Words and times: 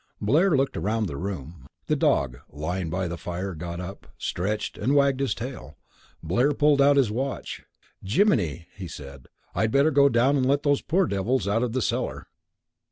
Blair 0.19 0.57
looked 0.57 0.75
round 0.75 1.05
the 1.07 1.15
room. 1.15 1.67
The 1.85 1.95
dog, 1.95 2.39
lying 2.49 2.89
by 2.89 3.07
the 3.07 3.19
fire, 3.19 3.53
got 3.53 3.79
up, 3.79 4.07
stretched, 4.17 4.75
and 4.75 4.95
wagged 4.95 5.19
his 5.19 5.35
tail. 5.35 5.77
Blair 6.23 6.53
pulled 6.53 6.81
out 6.81 6.97
his 6.97 7.11
watch. 7.11 7.61
"Giminy!" 8.03 8.65
he 8.75 8.87
said, 8.87 9.27
"I'd 9.53 9.69
better 9.71 9.91
go 9.91 10.09
down 10.09 10.37
and 10.37 10.45
let 10.47 10.63
those 10.63 10.81
poor 10.81 11.05
devils 11.05 11.47
out 11.47 11.61
of 11.61 11.73
the 11.73 11.83
cellar." 11.83 12.25